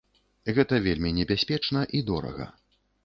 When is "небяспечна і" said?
1.19-2.03